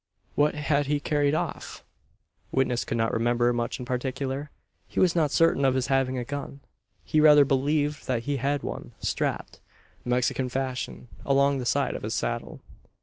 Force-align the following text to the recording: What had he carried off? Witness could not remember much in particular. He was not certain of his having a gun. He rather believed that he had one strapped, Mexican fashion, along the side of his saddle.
What 0.33 0.55
had 0.55 0.87
he 0.87 0.99
carried 0.99 1.35
off? 1.35 1.83
Witness 2.51 2.85
could 2.85 2.97
not 2.97 3.13
remember 3.13 3.53
much 3.53 3.77
in 3.77 3.85
particular. 3.85 4.49
He 4.87 4.99
was 4.99 5.15
not 5.15 5.29
certain 5.29 5.63
of 5.63 5.75
his 5.75 5.85
having 5.93 6.17
a 6.17 6.23
gun. 6.25 6.61
He 7.03 7.21
rather 7.21 7.45
believed 7.45 8.07
that 8.07 8.23
he 8.23 8.37
had 8.37 8.63
one 8.63 8.93
strapped, 8.99 9.59
Mexican 10.03 10.49
fashion, 10.49 11.07
along 11.23 11.59
the 11.59 11.67
side 11.67 11.93
of 11.95 12.01
his 12.01 12.15
saddle. 12.15 12.61